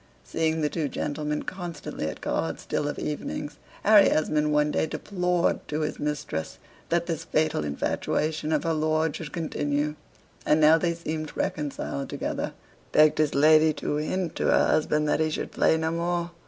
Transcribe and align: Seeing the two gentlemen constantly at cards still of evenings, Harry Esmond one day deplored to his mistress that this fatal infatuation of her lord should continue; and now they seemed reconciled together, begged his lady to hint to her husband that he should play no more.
Seeing 0.23 0.61
the 0.61 0.69
two 0.69 0.89
gentlemen 0.89 1.43
constantly 1.43 2.07
at 2.07 2.21
cards 2.21 2.63
still 2.63 2.87
of 2.87 2.97
evenings, 2.97 3.57
Harry 3.83 4.09
Esmond 4.09 4.51
one 4.51 4.71
day 4.71 4.87
deplored 4.87 5.59
to 5.67 5.81
his 5.81 5.99
mistress 5.99 6.57
that 6.89 7.05
this 7.05 7.23
fatal 7.23 7.63
infatuation 7.63 8.51
of 8.51 8.63
her 8.63 8.73
lord 8.73 9.15
should 9.15 9.31
continue; 9.31 9.93
and 10.43 10.59
now 10.59 10.79
they 10.79 10.95
seemed 10.95 11.37
reconciled 11.37 12.09
together, 12.09 12.53
begged 12.91 13.19
his 13.19 13.35
lady 13.35 13.73
to 13.73 13.97
hint 13.97 14.33
to 14.37 14.45
her 14.47 14.65
husband 14.69 15.07
that 15.07 15.19
he 15.19 15.29
should 15.29 15.51
play 15.51 15.77
no 15.77 15.91
more. 15.91 16.31